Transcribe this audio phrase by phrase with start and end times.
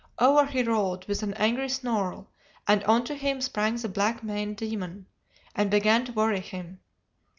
[0.17, 2.31] Over he rolled with an angry snarl,
[2.67, 5.05] and on to him sprang the black maned demon,
[5.55, 6.79] and began to worry him.